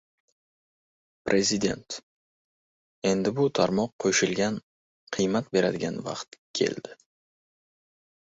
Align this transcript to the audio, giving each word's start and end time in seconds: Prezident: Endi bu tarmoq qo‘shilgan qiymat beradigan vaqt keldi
Prezident: 1.29 1.97
Endi 3.09 3.33
bu 3.39 3.45
tarmoq 3.59 3.93
qo‘shilgan 4.05 4.57
qiymat 5.19 5.51
beradigan 5.59 6.01
vaqt 6.09 6.39
keldi 6.61 6.97